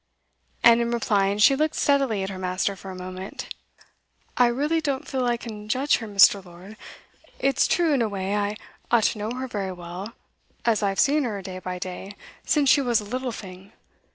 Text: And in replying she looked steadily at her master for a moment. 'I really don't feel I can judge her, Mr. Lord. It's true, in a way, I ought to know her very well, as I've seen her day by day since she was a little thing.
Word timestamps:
And 0.63 0.81
in 0.81 0.89
replying 0.89 1.37
she 1.37 1.55
looked 1.55 1.75
steadily 1.75 2.23
at 2.23 2.31
her 2.31 2.39
master 2.39 2.75
for 2.75 2.89
a 2.89 2.95
moment. 2.95 3.53
'I 4.35 4.47
really 4.47 4.81
don't 4.81 5.07
feel 5.07 5.25
I 5.27 5.37
can 5.37 5.69
judge 5.69 5.97
her, 5.97 6.07
Mr. 6.07 6.43
Lord. 6.43 6.75
It's 7.37 7.67
true, 7.67 7.93
in 7.93 8.01
a 8.01 8.09
way, 8.09 8.35
I 8.35 8.57
ought 8.89 9.03
to 9.13 9.19
know 9.19 9.29
her 9.33 9.47
very 9.47 9.71
well, 9.73 10.13
as 10.65 10.81
I've 10.81 10.99
seen 10.99 11.23
her 11.23 11.43
day 11.43 11.59
by 11.59 11.77
day 11.77 12.15
since 12.43 12.67
she 12.67 12.81
was 12.81 12.99
a 12.99 13.03
little 13.03 13.31
thing. 13.31 13.73